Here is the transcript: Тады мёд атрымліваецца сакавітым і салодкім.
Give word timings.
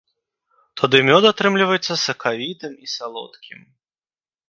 Тады 0.81 1.01
мёд 1.09 1.23
атрымліваецца 1.33 1.99
сакавітым 2.07 2.73
і 2.89 2.93
салодкім. 2.99 3.59